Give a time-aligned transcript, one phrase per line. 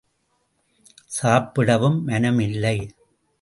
[1.07, 2.77] சாப்பிடவும் மனம் இல்லை.